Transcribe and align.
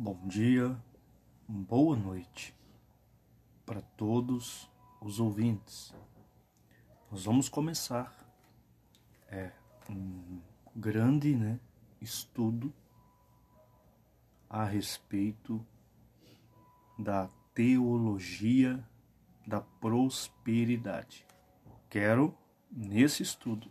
Bom 0.00 0.28
dia, 0.28 0.80
boa 1.48 1.96
noite 1.96 2.54
para 3.66 3.80
todos 3.80 4.70
os 5.00 5.18
ouvintes. 5.18 5.92
Nós 7.10 7.24
vamos 7.24 7.48
começar 7.48 8.16
é, 9.26 9.50
um 9.90 10.40
grande 10.76 11.34
né, 11.34 11.58
estudo 12.00 12.72
a 14.48 14.62
respeito 14.62 15.66
da 16.96 17.28
teologia 17.52 18.88
da 19.44 19.60
prosperidade. 19.60 21.26
Quero, 21.90 22.32
nesse 22.70 23.24
estudo, 23.24 23.68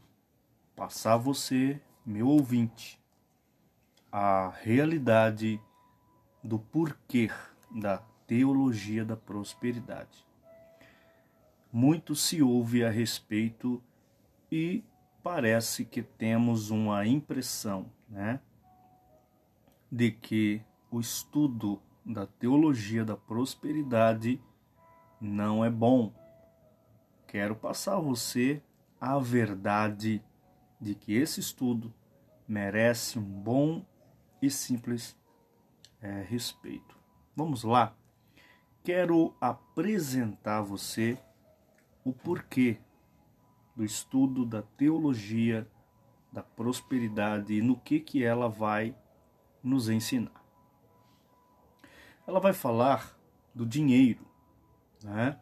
passar 0.75 1.15
você, 1.15 1.81
meu 2.05 2.27
ouvinte, 2.27 3.01
a 4.11 4.49
realidade 4.49 5.61
do 6.47 6.57
porquê 6.57 7.29
da 7.69 7.97
teologia 8.25 9.03
da 9.03 9.17
prosperidade. 9.17 10.25
Muito 11.71 12.15
se 12.15 12.41
ouve 12.41 12.85
a 12.85 12.89
respeito 12.89 13.83
e 14.49 14.81
parece 15.21 15.83
que 15.83 16.01
temos 16.01 16.69
uma 16.69 17.05
impressão, 17.05 17.91
né, 18.07 18.39
de 19.91 20.09
que 20.09 20.61
o 20.89 21.01
estudo 21.01 21.81
da 22.05 22.25
teologia 22.25 23.03
da 23.03 23.17
prosperidade 23.17 24.41
não 25.19 25.65
é 25.65 25.69
bom. 25.69 26.13
Quero 27.27 27.57
passar 27.57 27.97
a 27.97 27.99
você 27.99 28.63
a 29.01 29.19
verdade 29.19 30.23
de 30.79 30.95
que 30.95 31.13
esse 31.13 31.41
estudo 31.41 31.93
merece 32.47 33.19
um 33.19 33.21
bom 33.21 33.85
e 34.41 34.49
simples 34.49 35.13
é, 36.01 36.21
respeito. 36.21 36.97
Vamos 37.35 37.63
lá? 37.63 37.95
Quero 38.83 39.35
apresentar 39.39 40.59
a 40.59 40.61
você 40.61 41.17
o 42.03 42.13
porquê 42.13 42.77
do 43.75 43.83
estudo 43.83 44.45
da 44.45 44.61
teologia 44.61 45.67
da 46.31 46.43
prosperidade 46.43 47.53
e 47.53 47.61
no 47.61 47.75
que 47.75 47.99
que 47.99 48.23
ela 48.23 48.47
vai 48.49 48.95
nos 49.63 49.89
ensinar. 49.89 50.43
Ela 52.25 52.39
vai 52.39 52.53
falar 52.53 53.17
do 53.53 53.65
dinheiro, 53.65 54.25
né? 55.03 55.39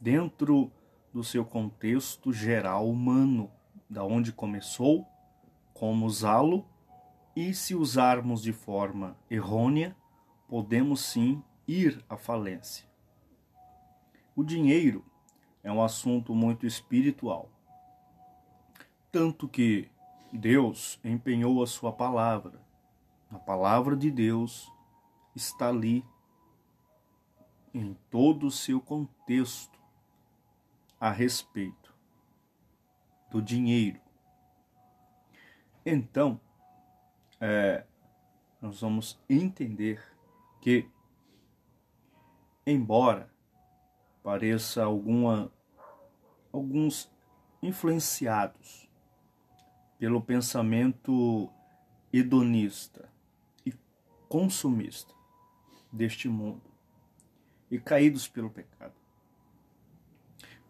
Dentro 0.00 0.72
do 1.12 1.22
seu 1.22 1.44
contexto 1.44 2.32
geral 2.32 2.88
humano, 2.88 3.50
da 3.88 4.04
onde 4.04 4.32
começou, 4.32 5.06
como 5.74 6.06
usá-lo 6.06 6.64
e 7.40 7.54
se 7.54 7.74
usarmos 7.74 8.42
de 8.42 8.52
forma 8.52 9.16
errônea, 9.30 9.96
podemos 10.46 11.00
sim 11.00 11.42
ir 11.66 12.04
à 12.06 12.14
falência. 12.14 12.86
O 14.36 14.44
dinheiro 14.44 15.02
é 15.62 15.72
um 15.72 15.82
assunto 15.82 16.34
muito 16.34 16.66
espiritual. 16.66 17.50
Tanto 19.10 19.48
que 19.48 19.90
Deus 20.30 21.00
empenhou 21.02 21.62
a 21.62 21.66
sua 21.66 21.90
palavra. 21.90 22.60
A 23.30 23.38
palavra 23.38 23.96
de 23.96 24.10
Deus 24.10 24.70
está 25.34 25.70
ali 25.70 26.04
em 27.72 27.96
todo 28.10 28.48
o 28.48 28.50
seu 28.50 28.82
contexto 28.82 29.80
a 31.00 31.10
respeito 31.10 31.94
do 33.30 33.40
dinheiro. 33.40 33.98
Então, 35.86 36.38
é, 37.40 37.84
nós 38.60 38.80
vamos 38.80 39.18
entender 39.28 40.02
que, 40.60 40.86
embora 42.66 43.32
pareça 44.22 44.84
alguma, 44.84 45.50
alguns 46.52 47.10
influenciados 47.62 48.88
pelo 49.98 50.20
pensamento 50.20 51.50
hedonista 52.12 53.08
e 53.64 53.72
consumista 54.28 55.14
deste 55.90 56.28
mundo 56.28 56.70
e 57.70 57.78
caídos 57.78 58.28
pelo 58.28 58.50
pecado. 58.50 58.94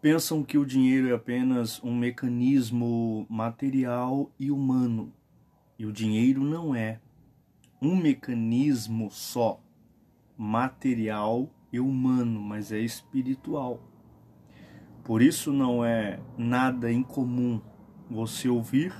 Pensam 0.01 0.43
que 0.43 0.57
o 0.57 0.65
dinheiro 0.65 1.09
é 1.09 1.13
apenas 1.13 1.83
um 1.83 1.95
mecanismo 1.95 3.25
material 3.29 4.31
e 4.39 4.49
humano 4.49 5.13
e 5.81 5.85
o 5.87 5.91
dinheiro 5.91 6.43
não 6.43 6.75
é 6.75 6.99
um 7.81 7.95
mecanismo 7.95 9.09
só 9.09 9.59
material 10.37 11.49
e 11.73 11.79
humano, 11.79 12.39
mas 12.39 12.71
é 12.71 12.77
espiritual. 12.77 13.79
Por 15.03 15.23
isso 15.23 15.51
não 15.51 15.83
é 15.83 16.19
nada 16.37 16.91
incomum 16.91 17.59
você 18.07 18.47
ouvir 18.47 18.93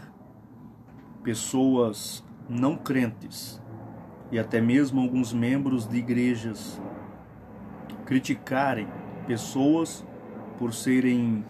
pessoas 1.21 2.25
não 2.49 2.75
crentes 2.75 3.61
e 4.31 4.39
até 4.39 4.59
mesmo 4.59 5.01
alguns 5.01 5.31
membros 5.31 5.85
de 5.85 5.97
igrejas 5.97 6.81
criticarem 8.07 8.87
pessoas 9.27 10.03
por 10.57 10.73
serem 10.73 11.45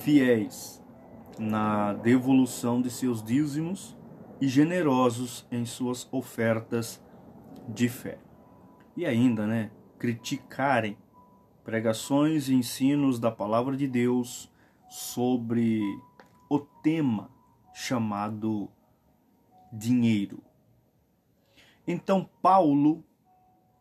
fiéis 0.00 0.82
na 1.38 1.92
devolução 1.92 2.82
de 2.82 2.90
seus 2.90 3.22
dízimos 3.22 3.95
e 4.40 4.48
generosos 4.48 5.46
em 5.50 5.64
suas 5.64 6.08
ofertas 6.12 7.02
de 7.68 7.88
fé. 7.88 8.18
E 8.96 9.04
ainda, 9.04 9.46
né, 9.46 9.70
criticarem 9.98 10.96
pregações 11.64 12.48
e 12.48 12.54
ensinos 12.54 13.18
da 13.18 13.30
palavra 13.30 13.76
de 13.76 13.86
Deus 13.86 14.50
sobre 14.88 15.80
o 16.48 16.58
tema 16.58 17.30
chamado 17.74 18.70
dinheiro. 19.72 20.42
Então 21.86 22.28
Paulo 22.40 23.04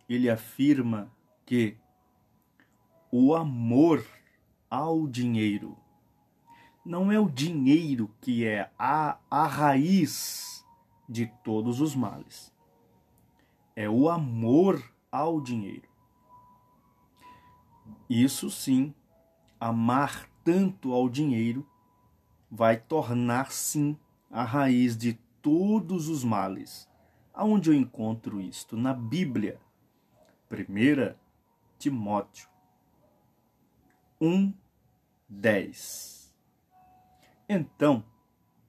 ele 0.07 0.29
afirma 0.29 1.11
que 1.45 1.77
o 3.11 3.35
amor 3.35 4.05
ao 4.69 5.07
dinheiro 5.07 5.77
não 6.85 7.12
é 7.12 7.19
o 7.19 7.28
dinheiro 7.28 8.12
que 8.22 8.46
é 8.46 8.69
a, 8.78 9.18
a 9.29 9.47
raiz 9.47 10.63
de 11.09 11.25
todos 11.44 11.81
os 11.81 11.96
males. 11.96 12.53
É 13.75 13.90
o 13.90 14.07
amor 14.07 14.81
ao 15.12 15.41
dinheiro. 15.41 15.90
Isso 18.07 18.51
sim, 18.51 18.94
amar 19.59 20.29
tanto 20.44 20.94
ao 20.94 21.09
dinheiro 21.09 21.68
vai 22.51 22.78
tornar 22.78 23.52
sim 23.52 23.97
a 24.29 24.44
raiz 24.44 24.96
de 24.96 25.13
todos 25.41 26.07
os 26.07 26.23
males. 26.23 26.88
Aonde 27.34 27.69
eu 27.69 27.73
encontro 27.73 28.40
isto? 28.40 28.78
Na 28.78 28.94
Bíblia. 28.94 29.59
1 30.52 31.16
Timóteo 31.78 32.47
1, 34.22 34.53
10. 35.28 36.14
Então, 37.47 38.03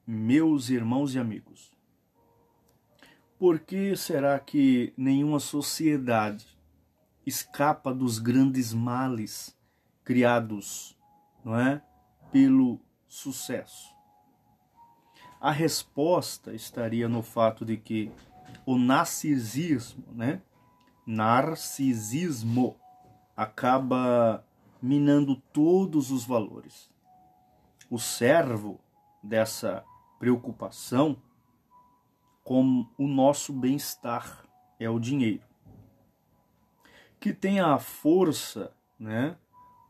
meus 0.07 0.69
irmãos 0.69 1.15
e 1.15 1.19
amigos, 1.19 1.73
por 3.39 3.59
que 3.59 3.97
será 3.97 4.39
que 4.39 4.93
nenhuma 4.99 5.41
sociedade 5.41 6.47
escapa 7.25 7.95
dos 7.95 8.19
grandes 8.19 8.75
males 8.75 9.57
criados, 10.05 10.95
não 11.43 11.59
é, 11.59 11.83
pelo 12.31 12.79
sucesso? 13.09 13.95
A 15.41 15.51
resposta 15.51 16.53
estaria 16.53 17.09
no 17.09 17.23
fato 17.23 17.65
de 17.65 17.79
que 17.79 18.13
o 18.67 18.77
narcisismo, 18.77 20.05
né, 20.13 20.43
narcisismo 21.07 22.77
acaba 23.35 24.47
minando 24.83 25.37
todos 25.51 26.11
os 26.11 26.27
valores 26.27 26.95
o 27.91 27.99
servo 27.99 28.81
dessa 29.23 29.85
preocupação 30.19 31.17
com 32.45 32.87
o 32.97 33.09
nosso 33.09 33.53
bem-estar, 33.53 34.45
é 34.79 34.89
o 34.89 35.01
dinheiro. 35.01 35.43
Que 37.19 37.33
tem 37.33 37.59
a 37.59 37.79
força, 37.79 38.73
né, 38.99 39.37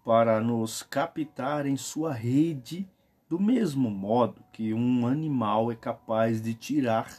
para 0.05 0.41
nos 0.41 0.83
captar 0.83 1.67
em 1.67 1.77
sua 1.77 2.13
rede 2.13 2.89
do 3.29 3.39
mesmo 3.39 3.91
modo 3.91 4.43
que 4.53 4.73
um 4.73 5.07
animal 5.07 5.71
é 5.71 5.75
capaz 5.75 6.41
de 6.41 6.55
tirar 6.55 7.19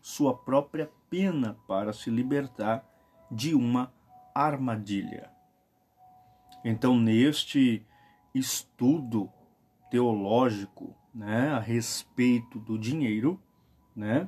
sua 0.00 0.36
própria 0.36 0.90
pena 1.10 1.56
para 1.66 1.92
se 1.92 2.10
libertar 2.10 2.84
de 3.30 3.54
uma 3.54 3.92
armadilha. 4.34 5.30
Então, 6.64 6.96
neste 6.98 7.84
estudo 8.34 9.30
teológico 9.92 10.96
né, 11.14 11.50
a 11.50 11.58
respeito 11.58 12.58
do 12.58 12.78
dinheiro, 12.78 13.38
né, 13.94 14.26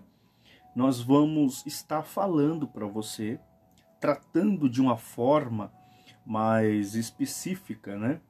nós 0.76 1.00
vamos 1.00 1.64
estar 1.64 2.02
falando 2.02 2.68
para 2.68 2.86
você 2.86 3.40
tratando 3.98 4.68
de 4.68 4.82
uma 4.82 4.98
forma 4.98 5.72
mais 6.26 6.94
específica, 6.94 7.96
né? 7.96 8.20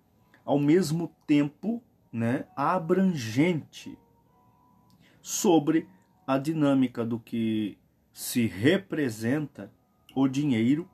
Ao 0.44 0.60
mesmo 0.60 1.12
tempo, 1.26 1.82
né, 2.12 2.46
abrangente 2.54 3.98
sobre 5.20 5.88
a 6.24 6.38
dinâmica 6.38 7.04
do 7.04 7.18
que 7.18 7.76
se 8.12 8.46
representa 8.46 9.72
o 10.14 10.28
dinheiro, 10.28 10.88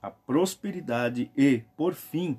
a 0.00 0.08
prosperidade 0.08 1.32
e, 1.36 1.64
por 1.76 1.94
fim, 1.94 2.38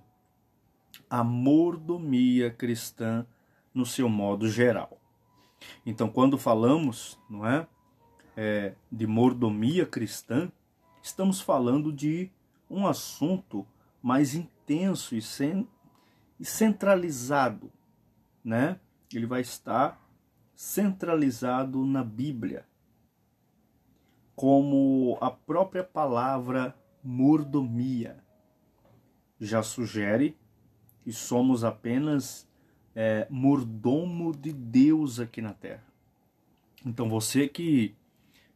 a 1.10 1.22
mordomia 1.22 2.50
cristã 2.50 3.26
no 3.74 3.86
seu 3.86 4.10
modo 4.10 4.48
geral. 4.50 5.00
Então, 5.86 6.10
quando 6.10 6.38
falamos, 6.38 7.20
não 7.30 7.46
é, 7.46 7.68
é 8.36 8.76
de 8.92 9.06
mordomia 9.06 9.86
cristã, 9.86 10.52
estamos 11.02 11.40
falando 11.42 11.92
de 11.92 12.32
um 12.70 12.88
assunto 12.88 13.66
mais 14.02 14.34
intenso 14.34 15.16
e, 15.16 15.20
e 16.40 16.46
centralizado, 16.46 17.72
né? 18.44 18.80
Ele 19.14 19.26
vai 19.26 19.42
estar 19.42 20.02
centralizado 20.56 21.86
na 21.86 22.04
Bíblia, 22.04 22.66
como 24.36 25.18
a 25.20 25.30
própria 25.30 25.84
palavra 25.84 26.76
mordomia 27.04 28.24
já 29.40 29.64
sugere 29.64 30.38
que 31.02 31.12
somos 31.12 31.64
apenas 31.64 32.48
é, 32.96 33.28
mordomo 33.30 34.36
de 34.36 34.52
Deus 34.52 35.20
aqui 35.20 35.42
na 35.42 35.54
terra. 35.54 35.84
Então 36.86 37.10
você 37.10 37.48
que 37.48 37.96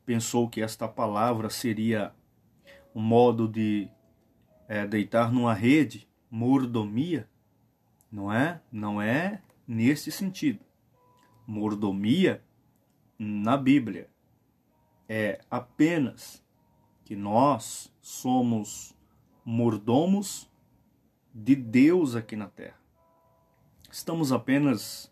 pensou 0.05 0.49
que 0.49 0.61
esta 0.61 0.87
palavra 0.87 1.49
seria 1.49 2.13
um 2.93 3.01
modo 3.01 3.47
de 3.47 3.89
é, 4.67 4.85
deitar 4.85 5.31
numa 5.31 5.53
rede, 5.53 6.07
mordomia, 6.29 7.29
não 8.11 8.31
é? 8.31 8.61
Não 8.71 9.01
é 9.01 9.41
nesse 9.67 10.11
sentido. 10.11 10.59
Mordomia 11.45 12.43
na 13.17 13.57
Bíblia 13.57 14.09
é 15.07 15.39
apenas 15.49 16.43
que 17.03 17.15
nós 17.15 17.93
somos 18.01 18.95
mordomos 19.43 20.49
de 21.33 21.55
Deus 21.55 22.15
aqui 22.15 22.35
na 22.35 22.47
terra. 22.47 22.84
Estamos 23.95 24.33
apenas 24.33 25.09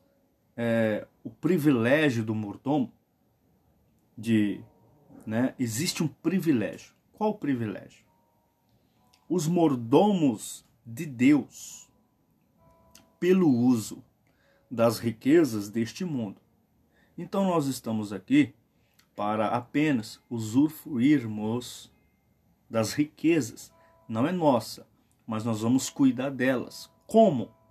é, 0.57 1.07
o 1.23 1.29
privilégio 1.29 2.21
do 2.21 2.35
mordomo 2.35 2.91
de, 4.17 4.61
né? 5.25 5.55
Existe 5.57 6.03
um 6.03 6.07
privilégio. 6.09 6.93
Qual 7.13 7.33
privilégio? 7.33 8.05
Os 9.29 9.47
mordomos 9.47 10.65
de 10.85 11.05
Deus 11.05 11.89
pelo 13.21 13.47
uso 13.49 14.03
das 14.69 14.99
riquezas 14.99 15.69
deste 15.69 16.03
mundo. 16.03 16.41
Então 17.17 17.45
nós 17.45 17.67
estamos 17.67 18.11
aqui 18.11 18.53
para 19.15 19.47
apenas 19.47 20.21
usufruirmos 20.29 21.89
das 22.69 22.91
riquezas. 22.91 23.73
Não 24.09 24.27
é 24.27 24.33
nossa, 24.33 24.85
mas 25.25 25.45
nós 25.45 25.61
vamos 25.61 25.89
cuidar 25.89 26.31
delas. 26.31 26.91
Como? 27.07 27.62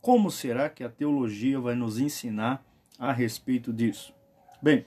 Como 0.00 0.30
será 0.30 0.70
que 0.70 0.82
a 0.82 0.88
teologia 0.88 1.60
vai 1.60 1.74
nos 1.74 1.98
ensinar 1.98 2.64
a 2.98 3.12
respeito 3.12 3.70
disso? 3.70 4.14
Bem, 4.62 4.86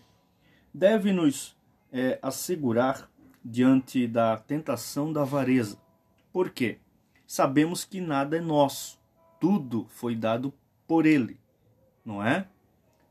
deve 0.74 1.13
nos 1.13 1.56
é, 1.92 2.18
assegurar 2.19 3.07
diante 3.45 4.07
da 4.07 4.36
tentação 4.38 5.13
da 5.13 5.21
avareza. 5.21 5.77
Por 6.31 6.50
quê? 6.50 6.80
Sabemos 7.27 7.86
que 7.86 8.01
nada 8.01 8.38
é 8.38 8.42
nosso, 8.42 9.00
tudo 9.39 9.86
foi 9.89 10.15
dado 10.15 10.51
por 10.88 11.06
Ele, 11.06 11.39
não 12.04 12.24
é? 12.24 12.48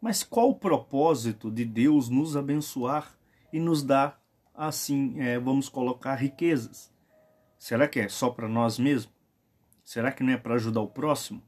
Mas 0.01 0.25
qual 0.25 0.51
o 0.51 0.59
propósito 0.59 1.53
de 1.53 1.65
Deus 1.65 2.09
nos 2.09 2.37
abençoar 2.37 3.17
e 3.53 3.61
nos 3.61 3.85
dar, 3.85 4.21
assim, 4.53 5.21
é, 5.21 5.39
vamos 5.39 5.69
colocar, 5.69 6.17
riquezas? 6.17 6.93
Será 7.57 7.87
que 7.87 8.01
é 8.01 8.09
só 8.09 8.29
para 8.29 8.49
nós 8.49 8.77
mesmos? 8.77 9.15
Será 9.85 10.11
que 10.11 10.25
não 10.25 10.33
é 10.33 10.37
para 10.37 10.55
ajudar 10.55 10.81
o 10.81 10.89
próximo? 10.89 11.41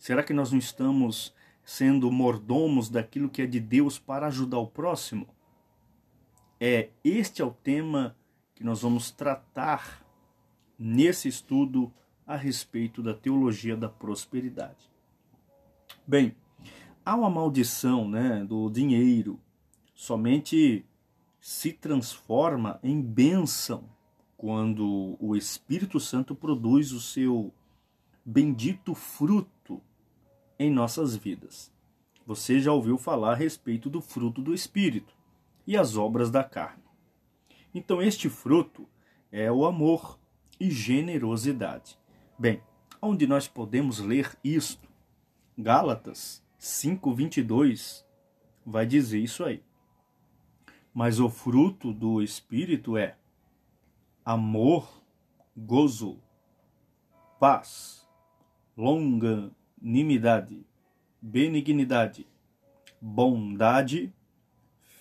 Será 0.00 0.22
que 0.22 0.32
nós 0.32 0.50
não 0.50 0.58
estamos 0.58 1.34
sendo 1.62 2.10
mordomos 2.10 2.88
daquilo 2.88 3.28
que 3.28 3.42
é 3.42 3.46
de 3.46 3.60
Deus 3.60 3.98
para 3.98 4.28
ajudar 4.28 4.58
o 4.58 4.66
próximo? 4.66 5.28
É 6.58 6.88
este 7.04 7.42
é 7.42 7.44
o 7.44 7.50
tema 7.50 8.16
que 8.54 8.64
nós 8.64 8.80
vamos 8.80 9.10
tratar 9.10 10.02
nesse 10.78 11.28
estudo 11.28 11.92
a 12.26 12.34
respeito 12.34 13.02
da 13.02 13.12
teologia 13.12 13.76
da 13.76 13.90
prosperidade. 13.90 14.90
Bem, 16.06 16.34
há 17.04 17.14
uma 17.14 17.28
maldição 17.28 18.08
né, 18.08 18.42
do 18.42 18.70
dinheiro, 18.70 19.38
somente 19.94 20.82
se 21.38 21.74
transforma 21.74 22.80
em 22.82 23.02
bênção 23.02 23.84
quando 24.34 25.18
o 25.20 25.36
Espírito 25.36 26.00
Santo 26.00 26.34
produz 26.34 26.90
o 26.90 27.00
seu 27.00 27.52
bendito 28.24 28.94
fruto 28.94 29.82
em 30.60 30.70
nossas 30.70 31.16
vidas. 31.16 31.72
Você 32.26 32.60
já 32.60 32.70
ouviu 32.70 32.98
falar 32.98 33.32
a 33.32 33.34
respeito 33.34 33.88
do 33.88 34.02
fruto 34.02 34.42
do 34.42 34.52
Espírito 34.52 35.16
e 35.66 35.74
as 35.74 35.96
obras 35.96 36.30
da 36.30 36.44
carne. 36.44 36.84
Então, 37.74 38.02
este 38.02 38.28
fruto 38.28 38.86
é 39.32 39.50
o 39.50 39.64
amor 39.64 40.20
e 40.60 40.70
generosidade. 40.70 41.98
Bem, 42.38 42.62
onde 43.00 43.26
nós 43.26 43.48
podemos 43.48 44.00
ler 44.00 44.38
isto? 44.44 44.86
Gálatas 45.56 46.44
5:22 46.58 48.04
vai 48.64 48.84
dizer 48.84 49.18
isso 49.18 49.42
aí. 49.42 49.64
Mas 50.92 51.20
o 51.20 51.30
fruto 51.30 51.90
do 51.90 52.20
espírito 52.20 52.98
é 52.98 53.16
amor, 54.22 55.02
gozo, 55.56 56.18
paz, 57.38 58.06
longanimidade, 59.80 60.66
benignidade, 61.20 62.26
bondade, 63.00 64.12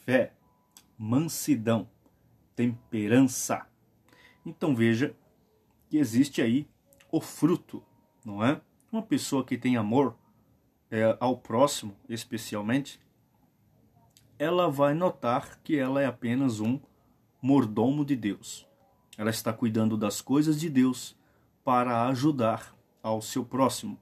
fé, 0.05 0.33
mansidão, 0.97 1.89
temperança. 2.55 3.67
Então 4.45 4.75
veja 4.75 5.15
que 5.89 5.97
existe 5.97 6.41
aí 6.41 6.67
o 7.11 7.19
fruto, 7.19 7.83
não 8.23 8.43
é? 8.43 8.61
Uma 8.91 9.01
pessoa 9.01 9.43
que 9.43 9.57
tem 9.57 9.77
amor 9.77 10.17
é, 10.89 11.15
ao 11.19 11.37
próximo, 11.37 11.95
especialmente, 12.07 12.99
ela 14.37 14.69
vai 14.69 14.93
notar 14.93 15.59
que 15.63 15.77
ela 15.77 16.01
é 16.01 16.05
apenas 16.05 16.59
um 16.59 16.79
mordomo 17.41 18.03
de 18.03 18.15
Deus. 18.15 18.67
Ela 19.17 19.29
está 19.29 19.51
cuidando 19.51 19.97
das 19.97 20.21
coisas 20.21 20.59
de 20.59 20.69
Deus 20.69 21.15
para 21.63 22.07
ajudar 22.07 22.75
ao 23.03 23.21
seu 23.21 23.45
próximo. 23.45 23.99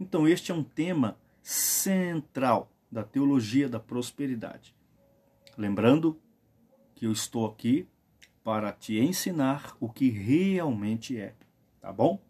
Então, 0.00 0.28
este 0.28 0.52
é 0.52 0.54
um 0.54 0.62
tema 0.62 1.18
central 1.42 2.70
da 2.90 3.02
teologia 3.02 3.68
da 3.68 3.80
prosperidade. 3.80 4.74
Lembrando 5.56 6.18
que 6.94 7.06
eu 7.06 7.12
estou 7.12 7.46
aqui 7.46 7.86
para 8.44 8.72
te 8.72 8.98
ensinar 8.98 9.76
o 9.80 9.88
que 9.88 10.08
realmente 10.08 11.18
é, 11.18 11.34
tá 11.80 11.92
bom? 11.92 12.20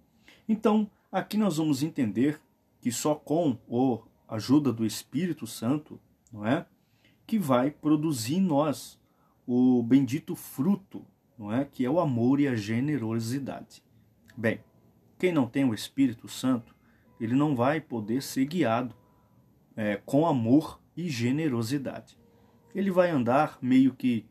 Então, 0.48 0.90
aqui 1.12 1.36
nós 1.36 1.58
vamos 1.58 1.82
entender 1.82 2.40
que 2.80 2.90
só 2.90 3.14
com 3.14 3.56
a 4.28 4.34
ajuda 4.34 4.72
do 4.72 4.84
Espírito 4.84 5.46
Santo, 5.46 6.00
não 6.32 6.46
é, 6.46 6.66
que 7.26 7.38
vai 7.38 7.70
produzir 7.70 8.36
em 8.36 8.40
nós 8.40 8.98
o 9.46 9.82
bendito 9.82 10.34
fruto, 10.34 11.04
não 11.38 11.52
é, 11.52 11.64
que 11.64 11.84
é 11.84 11.90
o 11.90 12.00
amor 12.00 12.40
e 12.40 12.48
a 12.48 12.56
generosidade. 12.56 13.82
Bem, 14.36 14.60
quem 15.18 15.32
não 15.32 15.46
tem 15.46 15.64
o 15.64 15.74
Espírito 15.74 16.28
Santo, 16.28 16.74
ele 17.20 17.34
não 17.34 17.54
vai 17.54 17.80
poder 17.80 18.22
ser 18.22 18.46
guiado 18.46 18.94
é, 19.76 19.96
com 20.04 20.26
amor 20.26 20.80
e 20.96 21.08
generosidade. 21.08 22.18
Ele 22.74 22.90
vai 22.90 23.10
andar 23.10 23.58
meio 23.60 23.94
que 23.94 24.26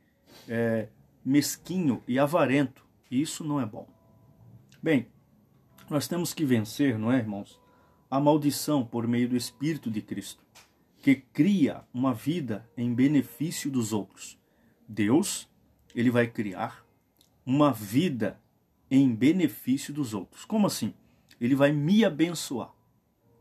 é, 0.48 0.90
mesquinho 1.24 2.04
e 2.08 2.20
avarento, 2.20 2.86
e 3.10 3.22
isso 3.22 3.44
não 3.44 3.60
é 3.60 3.66
bom. 3.66 3.88
Bem, 4.82 5.08
nós 5.90 6.08
temos 6.08 6.34
que 6.34 6.46
vencer, 6.46 6.98
não 6.98 7.12
é, 7.12 7.18
irmãos? 7.18 7.60
a 8.10 8.20
maldição 8.20 8.86
por 8.86 9.08
meio 9.08 9.30
do 9.30 9.36
Espírito 9.36 9.92
de 9.92 10.02
Cristo, 10.02 10.44
que 11.02 11.16
cria 11.16 11.84
uma 11.94 12.14
vida 12.14 12.68
em 12.78 12.94
benefício 12.94 13.70
dos 13.70 13.92
outros. 13.92 14.38
Deus, 14.88 15.48
ele 15.94 16.10
vai 16.10 16.28
criar 16.28 16.86
uma 17.46 17.72
vida 17.72 18.40
em 18.90 19.14
benefício 19.14 19.94
dos 19.94 20.14
outros. 20.14 20.46
Como 20.46 20.68
assim? 20.68 20.94
Ele 21.40 21.56
vai 21.56 21.72
me 21.72 22.06
abençoar, 22.06 22.74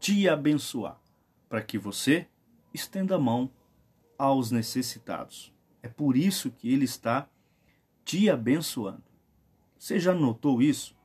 te 0.07 0.29
abençoar, 0.29 1.01
para 1.49 1.61
que 1.61 1.77
você 1.77 2.29
estenda 2.73 3.17
a 3.17 3.19
mão 3.19 3.51
aos 4.17 4.53
necessitados. 4.53 5.53
É 5.83 5.89
por 5.89 6.17
isso 6.17 6.53
que 6.53 6.73
ele 6.73 6.85
está 6.85 7.29
te 8.05 8.31
abençoando. 8.31 9.03
Você 9.77 9.99
já 9.99 10.15
notou 10.15 10.63
isso? 10.63 10.97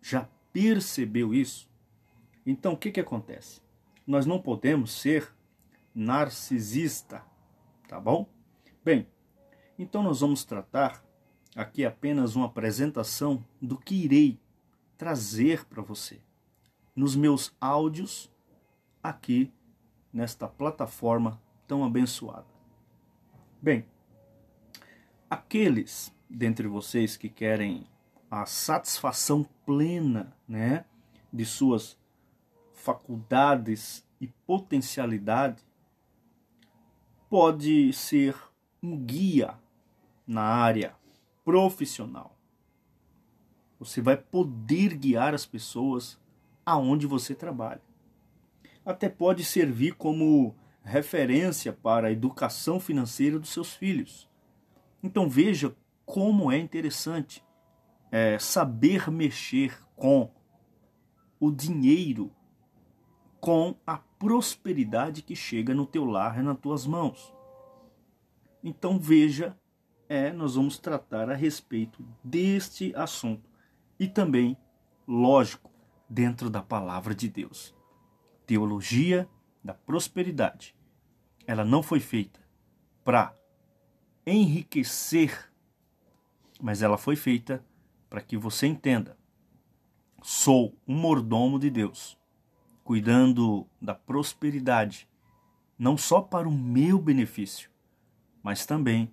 Já 0.00 0.28
percebeu 0.52 1.32
isso? 1.32 1.70
Então 2.44 2.72
o 2.72 2.76
que, 2.76 2.90
que 2.90 2.98
acontece? 2.98 3.62
Nós 4.04 4.26
não 4.26 4.42
podemos 4.42 4.90
ser 4.90 5.32
narcisista, 5.94 7.24
tá 7.86 8.00
bom? 8.00 8.28
Bem, 8.84 9.06
então 9.78 10.02
nós 10.02 10.18
vamos 10.18 10.44
tratar 10.44 11.00
aqui 11.54 11.84
apenas 11.84 12.34
uma 12.34 12.46
apresentação 12.46 13.46
do 13.60 13.78
que 13.78 13.94
irei 13.94 14.40
trazer 14.98 15.64
para 15.66 15.80
você 15.80 16.20
nos 16.96 17.14
meus 17.14 17.54
áudios 17.60 18.31
aqui 19.02 19.52
nesta 20.12 20.46
plataforma 20.46 21.40
tão 21.66 21.84
abençoada. 21.84 22.46
Bem, 23.60 23.86
aqueles 25.28 26.12
dentre 26.28 26.66
vocês 26.66 27.16
que 27.16 27.28
querem 27.28 27.86
a 28.30 28.46
satisfação 28.46 29.44
plena, 29.66 30.34
né, 30.48 30.84
de 31.32 31.44
suas 31.44 31.98
faculdades 32.72 34.06
e 34.20 34.26
potencialidade, 34.46 35.62
pode 37.28 37.92
ser 37.92 38.34
um 38.82 38.98
guia 38.98 39.58
na 40.26 40.42
área 40.42 40.96
profissional. 41.44 42.36
Você 43.78 44.00
vai 44.00 44.16
poder 44.16 44.96
guiar 44.96 45.34
as 45.34 45.44
pessoas 45.44 46.18
aonde 46.64 47.06
você 47.06 47.34
trabalha. 47.34 47.82
Até 48.84 49.08
pode 49.08 49.44
servir 49.44 49.94
como 49.94 50.54
referência 50.82 51.72
para 51.72 52.08
a 52.08 52.12
educação 52.12 52.80
financeira 52.80 53.38
dos 53.38 53.50
seus 53.50 53.74
filhos. 53.74 54.28
Então 55.02 55.28
veja 55.28 55.74
como 56.04 56.50
é 56.50 56.58
interessante 56.58 57.44
é, 58.10 58.38
saber 58.38 59.10
mexer 59.10 59.78
com 59.96 60.30
o 61.40 61.50
dinheiro, 61.50 62.30
com 63.40 63.74
a 63.86 63.96
prosperidade 63.96 65.22
que 65.22 65.34
chega 65.34 65.74
no 65.74 65.86
teu 65.86 66.04
lar 66.04 66.38
e 66.38 66.42
nas 66.42 66.58
tuas 66.58 66.86
mãos. 66.86 67.34
Então 68.62 68.98
veja, 68.98 69.56
é, 70.08 70.32
nós 70.32 70.54
vamos 70.54 70.78
tratar 70.78 71.30
a 71.30 71.34
respeito 71.34 72.04
deste 72.22 72.94
assunto 72.94 73.48
e 73.98 74.06
também, 74.06 74.56
lógico, 75.08 75.70
dentro 76.08 76.50
da 76.50 76.62
palavra 76.62 77.14
de 77.14 77.28
Deus. 77.28 77.74
Teologia 78.46 79.28
da 79.62 79.74
prosperidade. 79.74 80.74
Ela 81.46 81.64
não 81.64 81.82
foi 81.82 82.00
feita 82.00 82.40
para 83.04 83.36
enriquecer, 84.26 85.52
mas 86.60 86.82
ela 86.82 86.96
foi 86.96 87.16
feita 87.16 87.64
para 88.08 88.20
que 88.20 88.36
você 88.36 88.66
entenda. 88.66 89.16
Sou 90.22 90.76
um 90.86 90.94
mordomo 90.94 91.58
de 91.58 91.68
Deus, 91.70 92.18
cuidando 92.84 93.66
da 93.80 93.94
prosperidade, 93.94 95.08
não 95.78 95.96
só 95.96 96.20
para 96.20 96.48
o 96.48 96.52
meu 96.52 96.98
benefício, 96.98 97.70
mas 98.42 98.64
também 98.64 99.12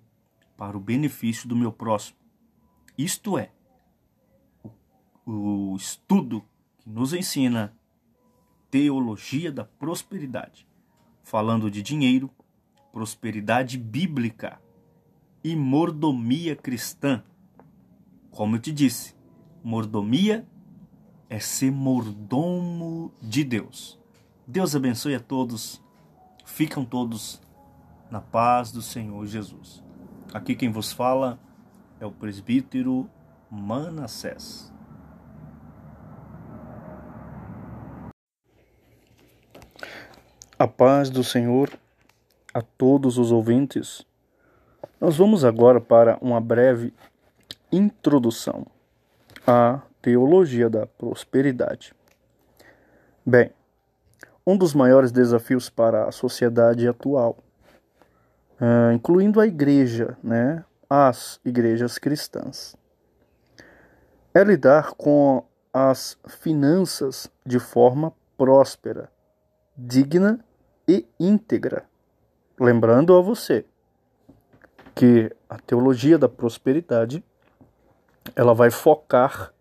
para 0.56 0.76
o 0.76 0.80
benefício 0.80 1.48
do 1.48 1.56
meu 1.56 1.72
próximo. 1.72 2.18
Isto 2.96 3.38
é, 3.38 3.50
o, 5.24 5.72
o 5.72 5.76
estudo 5.76 6.44
que 6.78 6.88
nos 6.88 7.12
ensina 7.12 7.76
teologia 8.70 9.50
da 9.50 9.64
prosperidade, 9.64 10.66
falando 11.22 11.70
de 11.70 11.82
dinheiro, 11.82 12.30
prosperidade 12.92 13.76
bíblica 13.76 14.60
e 15.42 15.56
mordomia 15.56 16.54
cristã. 16.54 17.22
Como 18.30 18.56
eu 18.56 18.60
te 18.60 18.72
disse, 18.72 19.14
mordomia 19.62 20.46
é 21.28 21.38
ser 21.38 21.70
mordomo 21.70 23.12
de 23.20 23.44
Deus. 23.44 23.98
Deus 24.46 24.74
abençoe 24.74 25.14
a 25.14 25.20
todos. 25.20 25.82
Ficam 26.44 26.84
todos 26.84 27.40
na 28.10 28.20
paz 28.20 28.72
do 28.72 28.82
Senhor 28.82 29.24
Jesus. 29.26 29.82
Aqui 30.32 30.54
quem 30.54 30.70
vos 30.70 30.92
fala 30.92 31.38
é 32.00 32.06
o 32.06 32.10
presbítero 32.10 33.08
Manassés. 33.50 34.72
A 40.60 40.68
paz 40.68 41.08
do 41.08 41.24
Senhor 41.24 41.70
a 42.52 42.60
todos 42.60 43.16
os 43.16 43.32
ouvintes. 43.32 44.04
Nós 45.00 45.16
vamos 45.16 45.42
agora 45.42 45.80
para 45.80 46.18
uma 46.20 46.38
breve 46.38 46.92
introdução 47.72 48.66
à 49.46 49.80
teologia 50.02 50.68
da 50.68 50.86
prosperidade. 50.86 51.94
Bem, 53.24 53.50
um 54.46 54.54
dos 54.54 54.74
maiores 54.74 55.10
desafios 55.10 55.70
para 55.70 56.06
a 56.06 56.12
sociedade 56.12 56.86
atual, 56.86 57.38
uh, 58.60 58.92
incluindo 58.92 59.40
a 59.40 59.46
igreja, 59.46 60.18
né, 60.22 60.62
as 60.90 61.40
igrejas 61.42 61.96
cristãs, 61.96 62.76
é 64.34 64.44
lidar 64.44 64.92
com 64.92 65.42
as 65.72 66.18
finanças 66.28 67.30
de 67.46 67.58
forma 67.58 68.12
próspera, 68.36 69.10
digna 69.74 70.38
e 70.44 70.49
íntegra. 71.18 71.84
Lembrando 72.58 73.16
a 73.16 73.20
você 73.20 73.64
que 74.94 75.34
a 75.48 75.58
teologia 75.58 76.18
da 76.18 76.28
prosperidade 76.28 77.24
ela 78.34 78.54
vai 78.54 78.70
focar 78.70 79.52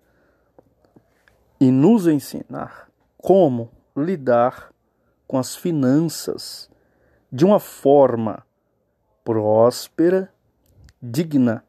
e 1.60 1.72
nos 1.72 2.08
ensinar 2.08 2.90
como 3.18 3.72
lidar 3.96 4.74
com 5.28 5.38
as 5.38 5.56
finanças 5.56 6.70
de 7.32 7.46
uma 7.46 7.60
forma 7.60 8.46
próspera, 9.24 10.34
digna 11.02 11.64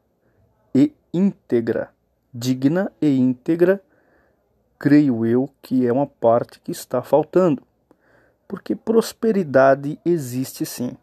e 0.73 0.93
íntegra. 1.13 1.93
Digna 2.33 2.91
e 3.01 3.17
íntegra, 3.17 3.83
creio 4.79 5.25
eu 5.25 5.49
que 5.61 5.85
é 5.85 5.91
uma 5.91 6.07
parte 6.07 6.59
que 6.59 6.71
está 6.71 7.01
faltando 7.03 7.61
porque 8.51 8.75
prosperidade 8.75 9.97
existe 10.03 10.65
sim. 10.65 10.97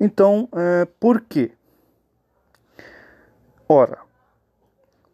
Então, 0.00 0.48
é, 0.54 0.86
por 0.98 1.20
quê? 1.20 1.52
Ora, 3.68 3.98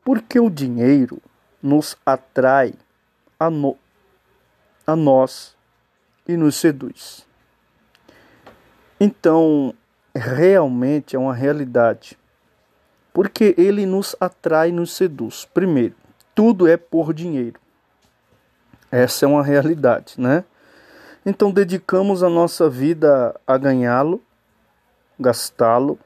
porque 0.04 0.38
o 0.38 0.48
dinheiro 0.48 1.20
nos 1.60 1.96
atrai 2.06 2.72
a, 3.36 3.50
no, 3.50 3.76
a 4.86 4.94
nós 4.94 5.56
e 6.28 6.36
nos 6.36 6.54
seduz. 6.54 7.26
Então, 9.00 9.74
realmente 10.14 11.16
é 11.16 11.18
uma 11.18 11.34
realidade. 11.34 12.16
Porque 13.12 13.56
ele 13.58 13.86
nos 13.86 14.14
atrai 14.20 14.68
e 14.68 14.72
nos 14.72 14.92
seduz. 14.92 15.44
Primeiro, 15.46 15.96
tudo 16.32 16.68
é 16.68 16.76
por 16.76 17.12
dinheiro. 17.12 17.60
Essa 18.88 19.26
é 19.26 19.28
uma 19.28 19.42
realidade, 19.42 20.14
né? 20.16 20.44
Então 21.30 21.52
dedicamos 21.52 22.22
a 22.22 22.30
nossa 22.30 22.70
vida 22.70 23.38
a 23.46 23.58
ganhá-lo, 23.58 24.22
gastá-lo 25.20 25.98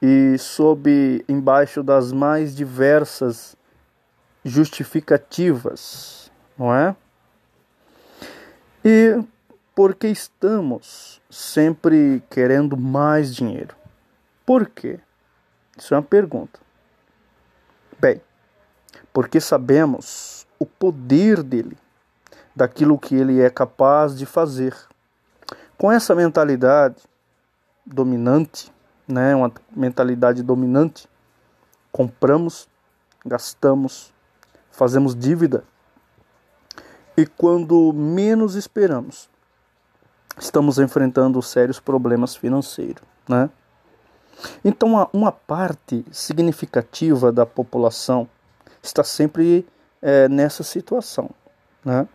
e 0.00 0.38
sob 0.38 1.22
embaixo 1.28 1.82
das 1.82 2.10
mais 2.10 2.56
diversas 2.56 3.54
justificativas, 4.42 6.32
não 6.58 6.74
é? 6.74 6.96
E 8.82 9.22
porque 9.74 10.06
estamos 10.06 11.20
sempre 11.28 12.22
querendo 12.30 12.78
mais 12.78 13.34
dinheiro. 13.34 13.76
Por 14.46 14.70
quê? 14.70 14.98
Isso 15.76 15.92
é 15.92 15.98
uma 15.98 16.02
pergunta. 16.02 16.58
Bem, 18.00 18.22
porque 19.12 19.38
sabemos 19.38 20.46
o 20.58 20.64
poder 20.64 21.42
dele 21.42 21.76
daquilo 22.58 22.98
que 22.98 23.14
ele 23.14 23.40
é 23.40 23.48
capaz 23.48 24.18
de 24.18 24.26
fazer. 24.26 24.74
Com 25.76 25.92
essa 25.92 26.12
mentalidade 26.12 26.96
dominante, 27.86 28.72
né, 29.06 29.32
uma 29.36 29.52
mentalidade 29.74 30.42
dominante, 30.42 31.08
compramos, 31.92 32.68
gastamos, 33.24 34.12
fazemos 34.72 35.14
dívida 35.14 35.62
e 37.16 37.24
quando 37.26 37.92
menos 37.92 38.56
esperamos, 38.56 39.30
estamos 40.36 40.80
enfrentando 40.80 41.40
sérios 41.40 41.78
problemas 41.78 42.34
financeiros, 42.34 43.02
né? 43.28 43.48
Então, 44.64 45.08
uma 45.12 45.32
parte 45.32 46.04
significativa 46.10 47.30
da 47.30 47.46
população 47.46 48.28
está 48.82 49.02
sempre 49.04 49.66
é, 50.02 50.28
nessa 50.28 50.62
situação, 50.64 51.30
né? 51.84 52.06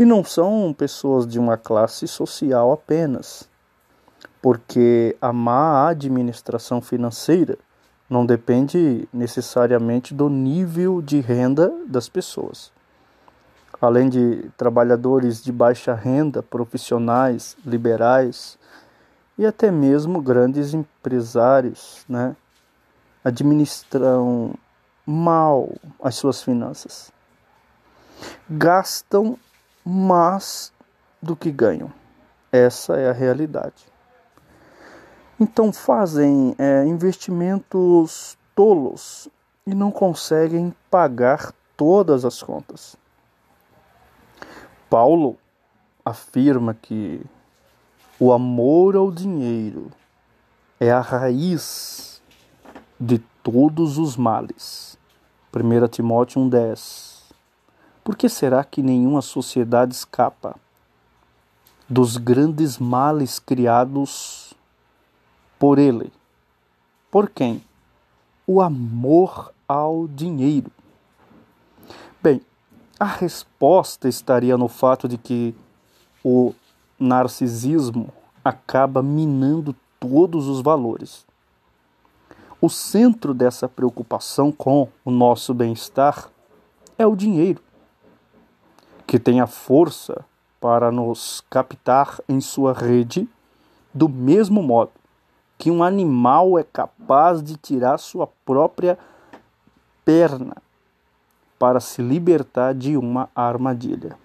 E 0.00 0.04
não 0.06 0.24
são 0.24 0.72
pessoas 0.72 1.26
de 1.26 1.38
uma 1.38 1.58
classe 1.58 2.08
social 2.08 2.72
apenas, 2.72 3.46
porque 4.40 5.14
a 5.20 5.30
má 5.30 5.90
administração 5.90 6.80
financeira 6.80 7.58
Não 8.10 8.26
depende 8.26 9.08
necessariamente 9.12 10.12
do 10.12 10.28
nível 10.28 11.00
de 11.00 11.20
renda 11.20 11.72
das 11.86 12.08
pessoas. 12.08 12.72
Além 13.80 14.08
de 14.08 14.50
trabalhadores 14.56 15.40
de 15.40 15.52
baixa 15.52 15.94
renda, 15.94 16.42
profissionais, 16.42 17.56
liberais 17.64 18.58
e 19.38 19.46
até 19.46 19.70
mesmo 19.70 20.20
grandes 20.20 20.74
empresários, 20.74 22.04
né, 22.08 22.34
administram 23.22 24.54
mal 25.06 25.72
as 26.02 26.16
suas 26.16 26.42
finanças. 26.42 27.12
Gastam 28.50 29.38
mais 29.84 30.72
do 31.22 31.36
que 31.36 31.50
ganham. 31.50 31.92
Essa 32.52 32.96
é 32.96 33.08
a 33.08 33.12
realidade. 33.12 33.86
Então 35.38 35.72
fazem 35.72 36.54
é, 36.58 36.84
investimentos 36.84 38.36
tolos 38.54 39.28
e 39.66 39.74
não 39.74 39.90
conseguem 39.90 40.74
pagar 40.90 41.52
todas 41.76 42.24
as 42.24 42.42
contas. 42.42 42.96
Paulo 44.88 45.38
afirma 46.04 46.74
que 46.74 47.24
o 48.18 48.32
amor 48.32 48.96
ao 48.96 49.10
dinheiro 49.10 49.90
é 50.78 50.90
a 50.90 51.00
raiz 51.00 52.20
de 52.98 53.18
todos 53.42 53.96
os 53.96 54.16
males. 54.16 54.98
1 55.54 55.88
Timóteo 55.88 56.42
1,10 56.42 57.09
Por 58.10 58.16
que 58.16 58.28
será 58.28 58.64
que 58.64 58.82
nenhuma 58.82 59.22
sociedade 59.22 59.94
escapa 59.94 60.56
dos 61.88 62.16
grandes 62.16 62.76
males 62.76 63.38
criados 63.38 64.52
por 65.60 65.78
ele? 65.78 66.12
Por 67.08 67.30
quem? 67.30 67.62
O 68.48 68.60
amor 68.60 69.54
ao 69.68 70.08
dinheiro. 70.08 70.72
Bem, 72.20 72.40
a 72.98 73.04
resposta 73.04 74.08
estaria 74.08 74.58
no 74.58 74.66
fato 74.66 75.06
de 75.06 75.16
que 75.16 75.54
o 76.24 76.52
narcisismo 76.98 78.12
acaba 78.44 79.04
minando 79.04 79.72
todos 80.00 80.48
os 80.48 80.60
valores. 80.60 81.24
O 82.60 82.68
centro 82.68 83.32
dessa 83.32 83.68
preocupação 83.68 84.50
com 84.50 84.88
o 85.04 85.12
nosso 85.12 85.54
bem-estar 85.54 86.28
é 86.98 87.06
o 87.06 87.14
dinheiro, 87.14 87.62
que 89.10 89.18
tem 89.18 89.40
a 89.40 89.46
força 89.48 90.24
para 90.60 90.92
nos 90.92 91.42
captar 91.50 92.20
em 92.28 92.40
sua 92.40 92.72
rede, 92.72 93.28
do 93.92 94.08
mesmo 94.08 94.62
modo 94.62 94.92
que 95.58 95.68
um 95.68 95.82
animal 95.82 96.56
é 96.56 96.62
capaz 96.62 97.42
de 97.42 97.56
tirar 97.56 97.98
sua 97.98 98.28
própria 98.46 98.96
perna 100.04 100.58
para 101.58 101.80
se 101.80 102.00
libertar 102.00 102.72
de 102.72 102.96
uma 102.96 103.28
armadilha. 103.34 104.16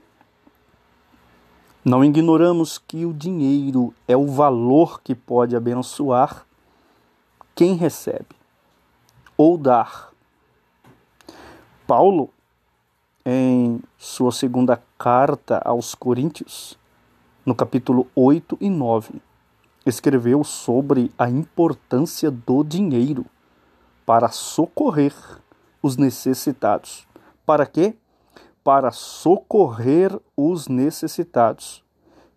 Não 1.83 2.05
ignoramos 2.05 2.77
que 2.77 3.07
o 3.07 3.11
dinheiro 3.11 3.91
é 4.07 4.15
o 4.15 4.27
valor 4.27 5.01
que 5.01 5.15
pode 5.15 5.55
abençoar 5.55 6.45
quem 7.55 7.73
recebe 7.73 8.35
ou 9.35 9.57
dar. 9.57 10.11
Paulo, 11.87 12.29
em 13.25 13.81
sua 13.97 14.31
segunda 14.31 14.79
carta 14.97 15.59
aos 15.65 15.95
Coríntios, 15.95 16.77
no 17.45 17.55
capítulo 17.55 18.07
8 18.15 18.57
e 18.61 18.69
9, 18.69 19.21
escreveu 19.85 20.43
sobre 20.43 21.11
a 21.17 21.29
importância 21.29 22.29
do 22.29 22.63
dinheiro 22.63 23.25
para 24.05 24.29
socorrer 24.29 25.13
os 25.81 25.97
necessitados. 25.97 27.07
Para 27.45 27.65
quê? 27.65 27.95
Para 28.63 28.91
socorrer 28.91 30.17
os 30.37 30.67
necessitados. 30.67 31.83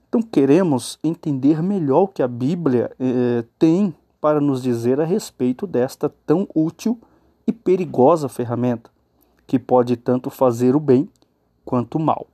Então 0.09 0.23
queremos 0.23 0.99
entender 1.05 1.63
melhor 1.63 2.03
o 2.05 2.09
que 2.09 2.23
a 2.23 2.29
Bíblia 2.29 2.91
eh, 2.99 3.45
tem 3.59 3.95
para 4.21 4.41
nos 4.41 4.63
dizer 4.63 5.01
a 5.01 5.05
respeito 5.05 5.67
desta 5.67 6.09
tão 6.27 6.49
útil 6.55 6.99
e 7.47 7.53
perigosa 7.53 8.29
ferramenta, 8.29 8.91
que 9.49 9.59
pode 9.59 9.97
tanto 9.97 10.29
fazer 10.29 10.77
o 10.77 10.81
bem 10.81 11.09
quanto 11.65 11.97
o 11.97 12.01
mal. 12.01 12.29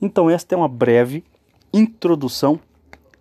Então, 0.00 0.30
esta 0.30 0.54
é 0.54 0.58
uma 0.58 0.66
breve 0.66 1.22
introdução 1.72 2.58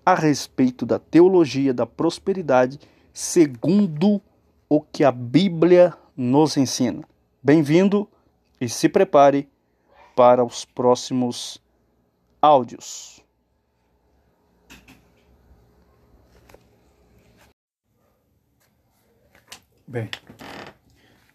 a 0.05 0.15
respeito 0.15 0.85
da 0.85 0.97
teologia 0.97 1.73
da 1.73 1.85
prosperidade 1.85 2.79
segundo 3.11 4.21
o 4.69 4.79
que 4.79 5.03
a 5.03 5.11
Bíblia 5.11 5.93
nos 6.15 6.55
ensina. 6.55 7.03
Bem-vindo 7.43 8.07
e 8.61 8.69
se 8.69 8.87
prepare 8.87 9.49
para 10.15 10.43
os 10.43 10.63
próximos 10.63 11.61
áudios. 12.41 13.21
Bem, 19.85 20.09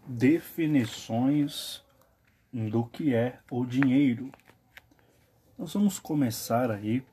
definições 0.07 1.87
do 2.67 2.85
que 2.85 3.15
é 3.15 3.39
o 3.51 3.65
dinheiro. 3.65 4.33
Nós 5.57 5.75
vamos 5.75 5.99
começar 5.99 6.71
aí 6.71 7.05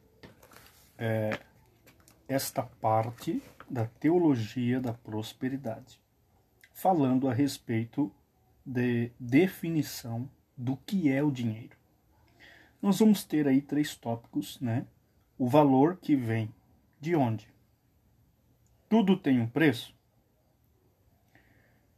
é, 0.97 1.38
esta 2.27 2.63
parte 2.63 3.41
da 3.69 3.86
teologia 3.86 4.79
da 4.79 4.93
prosperidade, 4.93 5.99
falando 6.73 7.27
a 7.27 7.34
respeito 7.34 8.12
de 8.65 9.12
definição 9.19 10.29
do 10.58 10.77
que 10.77 11.12
é 11.12 11.21
o 11.21 11.31
dinheiro. 11.31 11.75
Nós 12.81 12.99
vamos 12.99 13.23
ter 13.23 13.47
aí 13.47 13.62
três 13.62 13.95
tópicos, 13.95 14.60
né? 14.60 14.86
O 15.38 15.47
valor 15.47 15.97
que 15.97 16.15
vem 16.15 16.53
de 16.99 17.15
onde? 17.15 17.47
Tudo 18.88 19.17
tem 19.17 19.39
um 19.39 19.47
preço? 19.47 19.93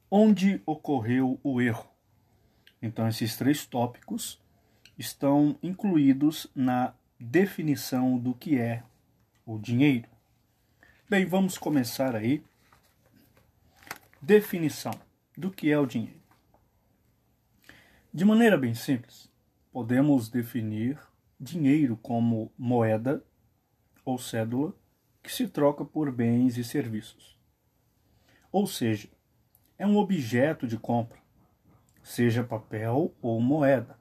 Onde 0.09 0.61
ocorreu 0.65 1.39
o 1.43 1.61
erro? 1.61 1.96
Então, 2.81 3.07
esses 3.07 3.35
três 3.35 3.65
tópicos 3.65 4.39
estão 4.97 5.57
incluídos 5.61 6.47
na 6.55 6.93
definição 7.19 8.17
do 8.17 8.33
que 8.33 8.57
é 8.57 8.83
o 9.45 9.57
dinheiro. 9.57 10.07
Bem, 11.09 11.25
vamos 11.25 11.57
começar 11.57 12.15
aí. 12.15 12.43
Definição 14.21 14.93
do 15.37 15.49
que 15.51 15.71
é 15.71 15.79
o 15.79 15.85
dinheiro. 15.85 16.19
De 18.13 18.25
maneira 18.25 18.57
bem 18.57 18.73
simples, 18.73 19.29
podemos 19.71 20.29
definir 20.29 20.99
dinheiro 21.39 21.95
como 21.97 22.51
moeda 22.57 23.23
ou 24.03 24.17
cédula 24.17 24.73
que 25.21 25.31
se 25.31 25.47
troca 25.47 25.85
por 25.85 26.11
bens 26.11 26.57
e 26.57 26.63
serviços. 26.63 27.37
Ou 28.51 28.65
seja, 28.65 29.09
é 29.77 29.85
um 29.85 29.97
objeto 29.97 30.65
de 30.65 30.77
compra, 30.77 31.19
seja 32.07 32.41
papel 32.41 33.13
ou 33.21 33.41
moeda. 33.41 33.99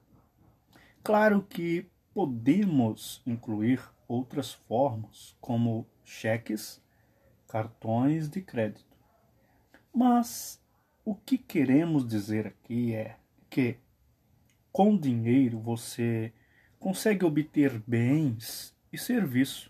Claro 1.03 1.41
que 1.43 1.85
podemos 2.13 3.21
incluir 3.25 3.81
outras 4.07 4.53
formas, 4.53 5.35
como 5.41 5.85
cheques, 6.05 6.81
cartões 7.49 8.29
de 8.29 8.41
crédito. 8.41 8.97
Mas 9.93 10.63
o 11.03 11.13
que 11.13 11.37
queremos 11.37 12.07
dizer 12.07 12.47
aqui 12.47 12.95
é 12.95 13.17
que 13.49 13.77
com 14.71 14.97
dinheiro 14.97 15.59
você 15.59 16.31
consegue 16.79 17.25
obter 17.25 17.77
bens 17.85 18.73
e 18.91 18.97
serviço. 18.97 19.69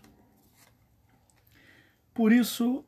Por 2.14 2.32
isso, 2.32 2.84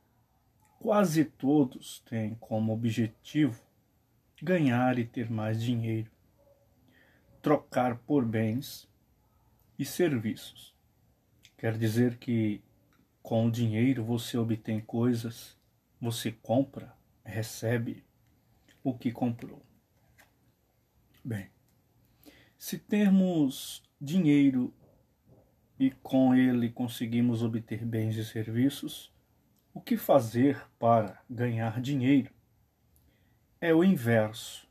quase 0.78 1.24
todos 1.24 2.00
têm 2.08 2.36
como 2.36 2.72
objetivo 2.72 3.69
ganhar 4.42 4.98
e 4.98 5.04
ter 5.04 5.30
mais 5.30 5.62
dinheiro, 5.62 6.10
trocar 7.42 7.96
por 7.98 8.24
bens 8.24 8.88
e 9.78 9.84
serviços. 9.84 10.74
Quer 11.56 11.76
dizer 11.76 12.16
que 12.18 12.62
com 13.22 13.46
o 13.46 13.50
dinheiro 13.50 14.04
você 14.04 14.38
obtém 14.38 14.80
coisas, 14.80 15.56
você 16.00 16.32
compra, 16.32 16.96
recebe 17.24 18.04
o 18.82 18.96
que 18.96 19.12
comprou. 19.12 19.62
Bem, 21.22 21.50
se 22.56 22.78
temos 22.78 23.82
dinheiro 24.00 24.72
e 25.78 25.90
com 25.90 26.34
ele 26.34 26.70
conseguimos 26.70 27.42
obter 27.42 27.84
bens 27.84 28.16
e 28.16 28.24
serviços, 28.24 29.12
o 29.72 29.80
que 29.80 29.96
fazer 29.96 30.66
para 30.78 31.22
ganhar 31.28 31.80
dinheiro? 31.80 32.32
É 33.62 33.74
o 33.74 33.84
inverso. 33.84 34.66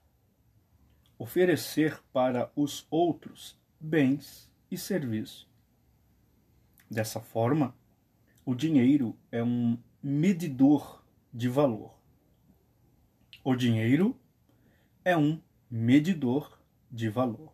Oferecer 1.19 2.02
para 2.12 2.52
os 2.56 2.88
outros 2.89 3.56
bens 3.80 4.49
e 4.71 4.80
serviços. 4.80 5.47
Dessa 6.89 7.19
forma, 7.19 7.75
o 8.43 8.56
dinheiro 8.56 9.15
é 9.32 9.43
um 9.43 9.78
medidor 10.02 11.06
de 11.32 11.47
valor. 11.47 11.93
O 13.43 13.56
dinheiro 13.56 14.19
é 15.06 15.15
um 15.15 15.39
medidor 15.69 16.60
de 16.89 17.10
valor. 17.10 17.54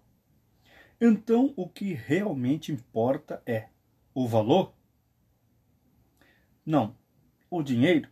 Então, 1.01 1.53
o 1.57 1.67
que 1.67 1.93
realmente 1.93 2.71
importa 2.71 3.43
é 3.45 3.67
o 4.13 4.25
valor? 4.25 4.73
Não, 6.65 6.95
o 7.49 7.61
dinheiro, 7.61 8.09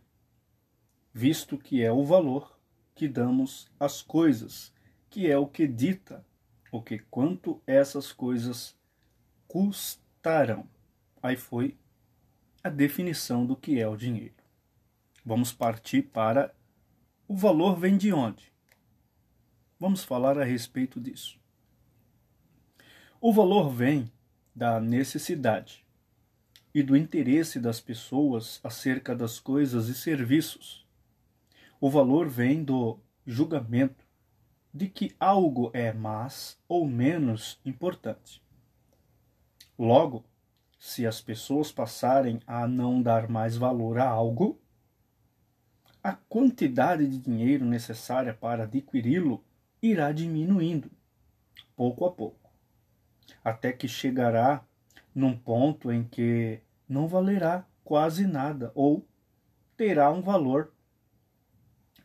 visto 1.10 1.56
que 1.56 1.82
é 1.82 1.90
o 1.90 2.04
valor 2.04 2.53
que 3.04 3.08
damos 3.08 3.70
às 3.78 4.00
coisas, 4.00 4.72
que 5.10 5.30
é 5.30 5.36
o 5.36 5.46
que 5.46 5.68
dita 5.68 6.24
o 6.72 6.80
que 6.80 6.98
quanto 6.98 7.60
essas 7.66 8.12
coisas 8.12 8.74
custarão. 9.46 10.66
Aí 11.22 11.36
foi 11.36 11.76
a 12.62 12.70
definição 12.70 13.44
do 13.44 13.54
que 13.54 13.78
é 13.78 13.86
o 13.86 13.94
dinheiro. 13.94 14.42
Vamos 15.22 15.52
partir 15.52 16.00
para 16.00 16.54
o 17.28 17.36
valor 17.36 17.78
vem 17.78 17.98
de 17.98 18.10
onde? 18.10 18.50
Vamos 19.78 20.02
falar 20.02 20.38
a 20.38 20.44
respeito 20.44 20.98
disso. 20.98 21.38
O 23.20 23.34
valor 23.34 23.68
vem 23.68 24.10
da 24.54 24.80
necessidade 24.80 25.84
e 26.74 26.82
do 26.82 26.96
interesse 26.96 27.60
das 27.60 27.80
pessoas 27.80 28.60
acerca 28.64 29.14
das 29.14 29.38
coisas 29.38 29.88
e 29.88 29.94
serviços. 29.94 30.83
O 31.84 31.90
valor 31.90 32.30
vem 32.30 32.64
do 32.64 32.98
julgamento 33.26 34.06
de 34.72 34.88
que 34.88 35.14
algo 35.20 35.70
é 35.74 35.92
mais 35.92 36.58
ou 36.66 36.86
menos 36.86 37.60
importante. 37.62 38.42
Logo, 39.78 40.24
se 40.78 41.06
as 41.06 41.20
pessoas 41.20 41.70
passarem 41.70 42.40
a 42.46 42.66
não 42.66 43.02
dar 43.02 43.28
mais 43.28 43.58
valor 43.58 43.98
a 43.98 44.08
algo, 44.08 44.58
a 46.02 46.14
quantidade 46.14 47.06
de 47.06 47.18
dinheiro 47.18 47.66
necessária 47.66 48.32
para 48.32 48.62
adquiri-lo 48.62 49.44
irá 49.82 50.10
diminuindo, 50.10 50.90
pouco 51.76 52.06
a 52.06 52.10
pouco, 52.10 52.50
até 53.44 53.74
que 53.74 53.86
chegará 53.86 54.64
num 55.14 55.36
ponto 55.36 55.92
em 55.92 56.02
que 56.02 56.62
não 56.88 57.06
valerá 57.06 57.66
quase 57.84 58.26
nada 58.26 58.72
ou 58.74 59.06
terá 59.76 60.10
um 60.10 60.22
valor 60.22 60.73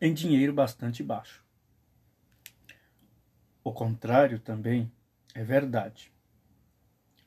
em 0.02 0.14
dinheiro 0.14 0.54
bastante 0.54 1.04
baixo. 1.04 1.44
O 3.64 3.74
contrário 3.74 4.40
também 4.40 4.92
é 5.36 5.44
verdade. 5.44 6.12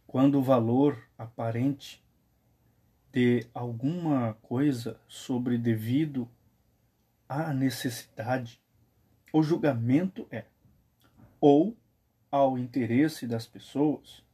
Quando 0.06 0.38
o 0.38 0.42
valor 0.42 1.02
aparente 1.18 2.02
de 3.12 3.46
alguma 3.52 4.34
coisa 4.42 4.98
sobre 5.06 5.58
devido 5.58 6.28
à 7.28 7.52
necessidade, 7.52 8.60
o 9.32 9.42
julgamento 9.42 10.26
é 10.30 10.46
ou 11.40 11.76
ao 12.30 12.58
interesse 12.58 13.26
das 13.26 13.46
pessoas, 13.46 14.24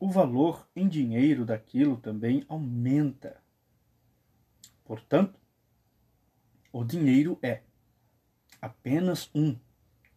o 0.00 0.10
valor 0.10 0.68
em 0.74 0.88
dinheiro 0.88 1.44
daquilo 1.44 1.96
também 1.96 2.44
aumenta. 2.48 3.40
Portanto, 4.84 5.38
o 6.72 6.84
dinheiro 6.84 7.38
é 7.40 7.62
apenas 8.60 9.30
um 9.34 9.56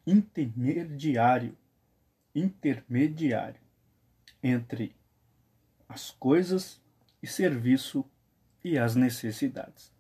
intermediário, 0.06 1.58
intermediário 2.34 3.60
entre 4.42 4.96
as 5.88 6.12
coisas 6.12 6.82
e 7.22 7.28
serviço 7.28 8.06
e 8.64 8.78
as 8.78 8.96
necessidades. 8.96 9.92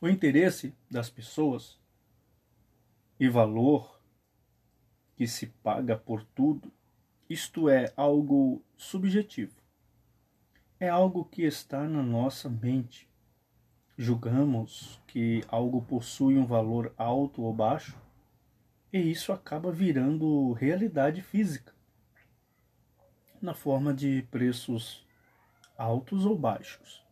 O 0.00 0.08
interesse 0.08 0.74
das 0.90 1.08
pessoas 1.10 1.78
e 3.18 3.28
valor 3.28 4.00
que 5.16 5.26
se 5.26 5.46
paga 5.46 5.96
por 5.96 6.24
tudo, 6.24 6.72
isto 7.28 7.68
é 7.68 7.92
algo 7.96 8.62
subjetivo. 8.76 9.54
É 10.80 10.88
algo 10.88 11.24
que 11.24 11.42
está 11.42 11.86
na 11.88 12.02
nossa 12.02 12.48
mente. 12.48 13.08
Julgamos 14.02 15.00
que 15.06 15.44
algo 15.46 15.80
possui 15.80 16.36
um 16.36 16.44
valor 16.44 16.92
alto 16.98 17.40
ou 17.40 17.54
baixo, 17.54 17.96
e 18.92 18.98
isso 18.98 19.32
acaba 19.32 19.70
virando 19.70 20.50
realidade 20.54 21.22
física 21.22 21.72
na 23.40 23.54
forma 23.54 23.94
de 23.94 24.26
preços 24.28 25.06
altos 25.78 26.26
ou 26.26 26.36
baixos. 26.36 27.06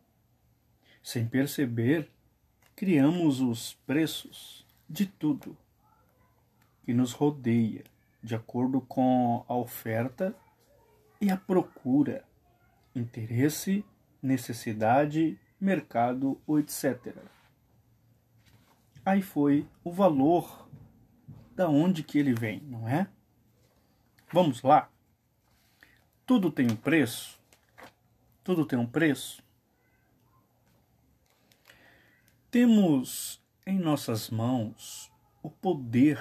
Sem 1.01 1.25
perceber, 1.25 2.11
criamos 2.75 3.39
os 3.39 3.73
preços 3.87 4.67
de 4.89 5.05
tudo 5.05 5.57
que 6.83 6.93
nos 6.93 7.13
rodeia, 7.13 7.85
de 8.21 8.35
acordo 8.35 8.81
com 8.81 9.45
a 9.47 9.55
oferta 9.55 10.35
e 11.21 11.31
a 11.31 11.37
procura, 11.37 12.25
interesse, 12.93 13.85
necessidade, 14.21 15.39
mercado, 15.61 16.41
etc. 16.57 17.15
Aí 19.05 19.21
foi 19.21 19.67
o 19.83 19.91
valor 19.91 20.67
da 21.55 21.69
onde 21.69 22.03
que 22.03 22.17
ele 22.17 22.33
vem, 22.33 22.59
não 22.61 22.87
é? 22.87 23.07
Vamos 24.33 24.63
lá. 24.63 24.89
Tudo 26.25 26.51
tem 26.51 26.71
um 26.71 26.75
preço? 26.75 27.39
Tudo 28.43 28.65
tem 28.65 28.79
um 28.79 28.87
preço? 28.87 29.43
Temos 32.49 33.41
em 33.65 33.79
nossas 33.79 34.29
mãos 34.29 35.11
o 35.43 35.49
poder 35.49 36.19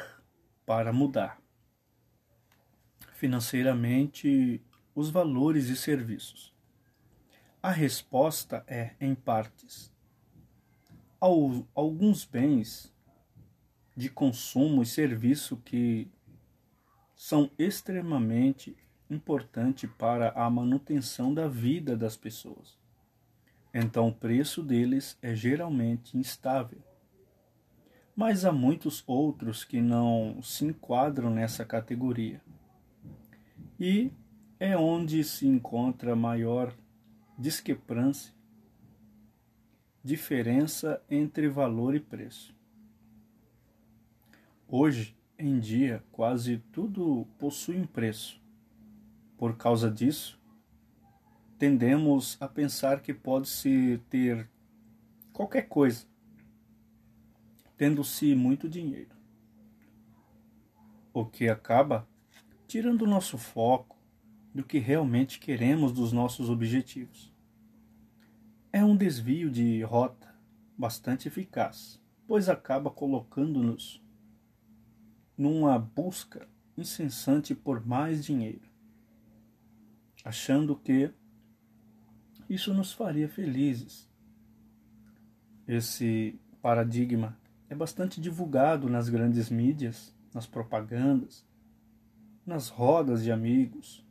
para 0.67 0.93
mudar 0.93 1.41
financeiramente 3.21 4.63
os 4.95 5.11
valores 5.11 5.69
e 5.69 5.77
serviços. 5.77 6.55
A 7.63 7.71
resposta 7.71 8.65
é 8.67 8.93
em 8.99 9.15
partes. 9.15 9.93
Alguns 11.21 12.25
bens 12.25 12.91
de 13.95 14.09
consumo 14.09 14.83
e 14.83 14.87
serviço 14.87 15.59
que 15.59 16.11
são 17.15 17.51
extremamente 17.59 18.75
importante 19.11 19.87
para 19.87 20.31
a 20.31 20.49
manutenção 20.49 21.35
da 21.35 21.49
vida 21.49 21.95
das 21.95 22.17
pessoas. 22.17 22.79
Então 23.75 24.09
o 24.09 24.15
preço 24.15 24.63
deles 24.63 25.19
é 25.21 25.35
geralmente 25.35 26.17
instável. 26.17 26.83
Mas 28.17 28.47
há 28.47 28.53
muitos 28.53 29.05
outros 29.07 29.65
que 29.65 29.83
não 29.83 30.41
se 30.43 30.65
enquadram 30.65 31.29
nessa 31.29 31.63
categoria. 31.63 32.41
E 33.79 34.11
é 34.59 34.79
onde 34.79 35.23
se 35.23 35.47
encontra 35.47 36.17
maior 36.17 36.75
discrepância, 37.41 38.35
diferença 40.05 41.03
entre 41.11 41.49
valor 41.49 41.95
e 41.95 42.01
preço. 42.01 42.55
Hoje 44.69 45.17
em 45.39 45.59
dia, 45.59 46.05
quase 46.13 46.59
tudo 46.71 47.27
possui 47.39 47.79
um 47.79 47.87
preço 47.87 48.39
por 49.39 49.57
causa 49.57 49.91
disso, 49.91 50.39
tendemos 51.59 52.37
a 52.43 52.47
pensar 52.47 53.01
que 53.01 53.15
pode-se 53.15 53.99
ter 54.11 54.47
qualquer 55.33 55.63
coisa, 55.67 56.07
tendo-se 57.75 58.35
muito 58.35 58.69
dinheiro. 58.69 59.17
O 61.11 61.25
que 61.25 61.49
acaba 61.49 62.07
tirando 62.69 63.03
o 63.03 63.09
nosso 63.09 63.39
foco 63.39 63.99
do 64.55 64.65
que 64.65 64.79
realmente 64.79 65.39
queremos 65.39 65.93
dos 65.93 66.13
nossos 66.13 66.51
objetivos. 66.51 67.30
É 68.73 68.85
um 68.85 68.97
desvio 68.97 69.51
de 69.51 69.83
rota 69.83 70.35
bastante 70.77 71.29
eficaz, 71.29 72.01
pois 72.27 72.49
acaba 72.49 72.91
colocando-nos 72.91 74.03
numa 75.37 75.79
busca 75.79 76.49
incessante 76.77 77.55
por 77.55 77.85
mais 77.85 78.25
dinheiro 78.25 78.71
achando 80.25 80.77
que 80.77 81.13
isso 82.49 82.75
nos 82.75 82.93
faria 82.93 83.29
felizes. 83.29 84.09
Esse 85.67 86.39
paradigma 86.61 87.39
é 87.69 87.75
bastante 87.75 88.21
divulgado 88.21 88.89
nas 88.89 89.09
grandes 89.09 89.51
mídias, 89.51 90.15
nas 90.35 90.47
propagandas, 90.47 91.47
nas 92.45 92.69
rodas 92.69 93.23
de 93.23 93.31
amigos, 93.31 94.05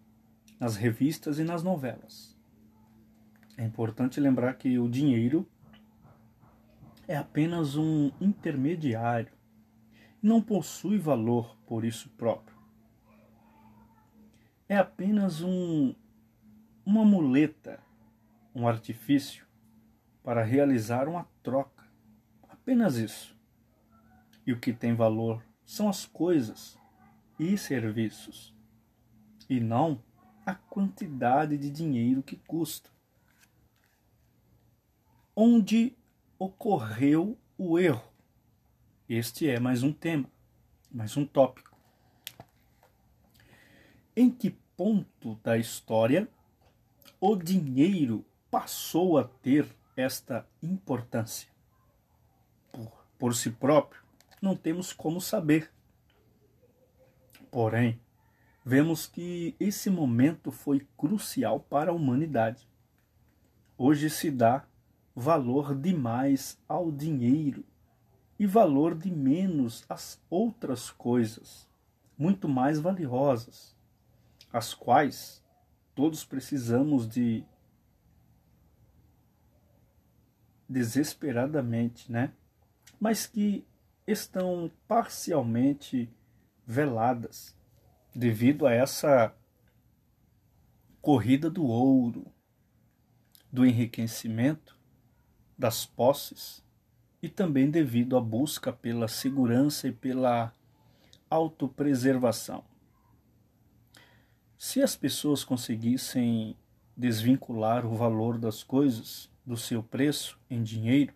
nas 0.60 0.76
revistas 0.76 1.38
e 1.40 1.44
nas 1.44 1.64
novelas. 1.64 2.29
É 3.60 3.66
importante 3.66 4.20
lembrar 4.20 4.54
que 4.54 4.80
o 4.80 4.88
dinheiro 4.88 5.48
é 7.08 7.18
apenas 7.18 7.76
um 7.76 8.12
intermediário 8.22 9.34
não 10.22 10.42
possui 10.42 10.98
valor 10.98 11.58
por 11.66 11.84
isso 11.84 12.10
próprio 12.12 12.60
é 14.70 14.78
apenas 14.78 15.42
um, 15.42 15.96
uma 16.86 17.04
muleta, 17.04 17.80
um 18.54 18.68
artifício 18.68 19.48
para 20.24 20.44
realizar 20.44 21.08
uma 21.08 21.28
troca. 21.42 21.84
Apenas 22.48 22.96
isso. 22.96 23.36
E 24.46 24.54
o 24.54 24.60
que 24.60 24.72
tem 24.72 24.94
valor 24.94 25.44
são 25.66 25.90
as 25.90 26.06
coisas 26.06 26.78
e 27.40 27.58
serviços, 27.58 28.54
e 29.50 29.60
não 29.60 30.04
a 30.46 30.54
quantidade 30.54 31.58
de 31.58 31.72
dinheiro 31.72 32.22
que 32.22 32.36
custa. 32.36 32.92
Onde 35.42 35.96
ocorreu 36.38 37.40
o 37.58 37.80
erro? 37.80 38.12
Este 39.08 39.50
é 39.50 39.58
mais 39.58 39.84
um 39.84 39.94
tema, 39.94 40.30
mais 40.92 41.16
um 41.16 41.26
tópico. 41.26 41.78
Em 44.14 44.30
que 44.30 44.50
ponto 44.76 45.36
da 45.36 45.58
história 45.58 46.28
o 47.22 47.38
dinheiro 47.38 48.26
passou 48.52 49.18
a 49.18 49.24
ter 49.24 49.66
esta 49.96 50.46
importância? 50.62 51.48
Por, 52.70 52.92
por 53.18 53.34
si 53.34 53.50
próprio, 53.50 54.04
não 54.42 54.58
temos 54.58 54.92
como 54.92 55.22
saber. 55.22 55.72
Porém, 57.50 57.98
vemos 58.66 59.08
que 59.08 59.56
esse 59.58 59.90
momento 59.90 60.52
foi 60.52 60.86
crucial 60.98 61.62
para 61.62 61.92
a 61.92 61.96
humanidade. 61.96 62.68
Hoje 63.78 64.10
se 64.10 64.30
dá 64.30 64.68
valor 65.20 65.76
demais 65.76 66.58
ao 66.66 66.90
dinheiro 66.90 67.66
e 68.40 68.48
valor 68.48 68.96
de 68.96 69.12
menos 69.12 69.84
às 69.90 70.18
outras 70.30 70.90
coisas, 70.90 71.68
muito 72.18 72.48
mais 72.48 72.80
valiosas, 72.80 73.76
as 74.52 74.74
quais 74.74 75.44
todos 75.94 76.24
precisamos 76.24 77.06
de 77.06 77.44
desesperadamente, 80.70 82.10
né? 82.10 82.32
Mas 82.98 83.28
que 83.28 83.68
estão 84.08 84.72
parcialmente 84.88 86.10
veladas 86.66 87.58
devido 88.16 88.66
a 88.66 88.74
essa 88.74 89.36
corrida 91.02 91.50
do 91.50 91.66
ouro, 91.66 92.26
do 93.52 93.66
enriquecimento, 93.66 94.79
das 95.60 95.86
posses 95.86 96.64
e 97.22 97.28
também 97.28 97.70
devido 97.70 98.16
à 98.16 98.22
busca 98.22 98.72
pela 98.72 99.10
segurança 99.10 99.90
e 99.90 99.92
pela 99.92 100.54
autopreservação. 101.30 102.64
Se 104.58 104.82
as 104.82 104.96
pessoas 104.96 105.44
conseguissem 105.44 106.56
desvincular 106.96 107.86
o 107.86 107.94
valor 107.94 108.38
das 108.38 108.64
coisas 108.64 109.30
do 109.46 109.58
seu 109.58 109.84
preço 109.84 110.40
em 110.50 110.64
dinheiro, 110.64 111.14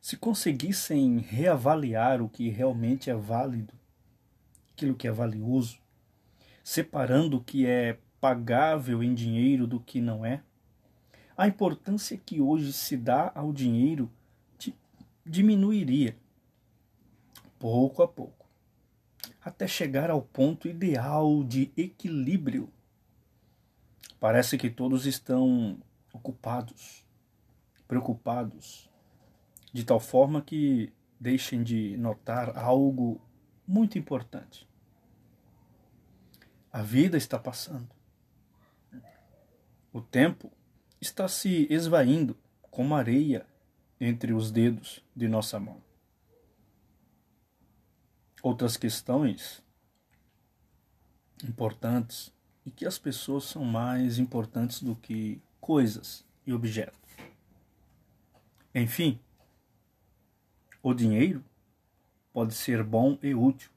se 0.00 0.16
conseguissem 0.16 1.18
reavaliar 1.18 2.22
o 2.22 2.28
que 2.28 2.48
realmente 2.48 3.10
é 3.10 3.14
válido, 3.14 3.74
aquilo 4.72 4.94
que 4.94 5.08
é 5.08 5.12
valioso, 5.12 5.78
separando 6.62 7.38
o 7.38 7.44
que 7.44 7.66
é 7.66 7.98
pagável 8.20 9.02
em 9.02 9.12
dinheiro 9.12 9.66
do 9.66 9.80
que 9.80 10.00
não 10.00 10.24
é, 10.24 10.42
a 11.36 11.48
importância 11.48 12.16
que 12.16 12.40
hoje 12.40 12.72
se 12.72 12.96
dá 12.96 13.32
ao 13.34 13.52
dinheiro 13.52 14.10
diminuiria 15.26 16.16
pouco 17.58 18.02
a 18.02 18.08
pouco, 18.08 18.46
até 19.40 19.66
chegar 19.66 20.10
ao 20.10 20.20
ponto 20.20 20.68
ideal 20.68 21.42
de 21.42 21.72
equilíbrio. 21.76 22.70
Parece 24.20 24.58
que 24.58 24.68
todos 24.68 25.06
estão 25.06 25.78
ocupados, 26.12 27.06
preocupados 27.88 28.90
de 29.72 29.82
tal 29.82 29.98
forma 29.98 30.42
que 30.42 30.92
deixem 31.18 31.62
de 31.62 31.96
notar 31.96 32.56
algo 32.56 33.20
muito 33.66 33.98
importante. 33.98 34.68
A 36.70 36.82
vida 36.82 37.16
está 37.16 37.38
passando. 37.38 37.88
O 39.92 40.02
tempo 40.02 40.52
está 41.04 41.28
se 41.28 41.66
esvaindo 41.70 42.36
como 42.70 42.94
areia 42.94 43.46
entre 44.00 44.32
os 44.32 44.50
dedos 44.50 45.04
de 45.14 45.28
nossa 45.28 45.60
mão. 45.60 45.82
Outras 48.42 48.76
questões 48.76 49.62
importantes 51.46 52.32
e 52.64 52.70
que 52.70 52.86
as 52.86 52.98
pessoas 52.98 53.44
são 53.44 53.64
mais 53.64 54.18
importantes 54.18 54.82
do 54.82 54.96
que 54.96 55.40
coisas 55.60 56.24
e 56.46 56.52
objetos. 56.52 56.98
Enfim, 58.74 59.20
o 60.82 60.94
dinheiro 60.94 61.44
pode 62.32 62.54
ser 62.54 62.82
bom 62.82 63.18
e 63.22 63.34
útil, 63.34 63.70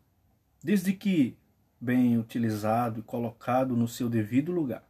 desde 0.64 0.94
que 0.94 1.38
bem 1.80 2.18
utilizado 2.18 3.02
e 3.02 3.04
colocado 3.04 3.76
no 3.76 3.88
seu 3.88 4.10
devido 4.10 4.52
lugar. 4.52 4.87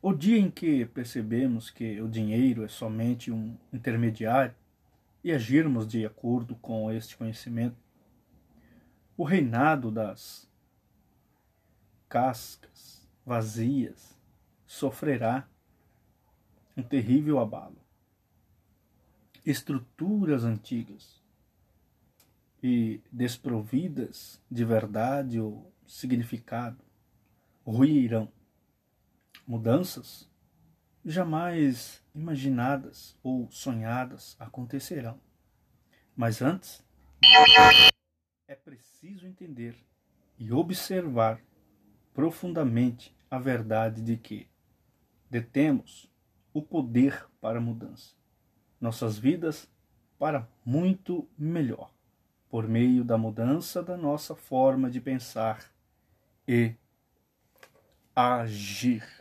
O 0.00 0.14
dia 0.14 0.38
em 0.38 0.48
que 0.48 0.86
percebemos 0.86 1.70
que 1.70 2.00
o 2.00 2.08
dinheiro 2.08 2.64
é 2.64 2.68
somente 2.68 3.32
um 3.32 3.56
intermediário 3.72 4.54
e 5.24 5.32
agirmos 5.32 5.88
de 5.88 6.06
acordo 6.06 6.54
com 6.54 6.90
este 6.92 7.16
conhecimento, 7.16 7.76
o 9.16 9.24
reinado 9.24 9.90
das 9.90 10.48
cascas 12.08 13.04
vazias 13.26 14.16
sofrerá 14.66 15.48
um 16.76 16.82
terrível 16.82 17.40
abalo. 17.40 17.76
Estruturas 19.44 20.44
antigas 20.44 21.20
e 22.62 23.00
desprovidas 23.10 24.40
de 24.48 24.64
verdade 24.64 25.40
ou 25.40 25.72
significado 25.86 26.78
ruirão. 27.66 28.30
Mudanças 29.48 30.28
jamais 31.02 32.04
imaginadas 32.14 33.16
ou 33.22 33.50
sonhadas 33.50 34.36
acontecerão. 34.38 35.18
Mas 36.14 36.42
antes, 36.42 36.84
é 38.46 38.54
preciso 38.54 39.26
entender 39.26 39.74
e 40.38 40.52
observar 40.52 41.40
profundamente 42.12 43.16
a 43.30 43.38
verdade 43.38 44.02
de 44.02 44.18
que 44.18 44.46
detemos 45.30 46.12
o 46.52 46.60
poder 46.60 47.26
para 47.40 47.56
a 47.56 47.62
mudança. 47.62 48.14
Nossas 48.78 49.16
vidas 49.16 49.66
para 50.18 50.46
muito 50.62 51.26
melhor 51.38 51.90
por 52.50 52.68
meio 52.68 53.02
da 53.02 53.16
mudança 53.16 53.82
da 53.82 53.96
nossa 53.96 54.36
forma 54.36 54.90
de 54.90 55.00
pensar 55.00 55.64
e 56.46 56.74
agir. 58.14 59.17